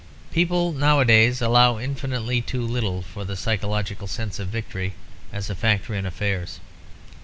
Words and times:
People 0.31 0.71
nowadays 0.73 1.43
allow 1.43 1.77
infinitely 1.77 2.41
too 2.41 2.65
little 2.65 3.03
for 3.03 3.23
the 3.23 3.35
psychological 3.35 4.07
sense 4.07 4.39
of 4.39 4.47
victory 4.47 4.95
as 5.31 5.47
a 5.47 5.53
factor 5.53 5.93
in 5.93 6.07
affairs. 6.07 6.59